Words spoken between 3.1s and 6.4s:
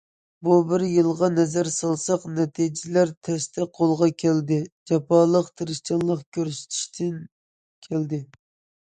تەستە قولغا كەلدى، جاپالىق تىرىشچانلىق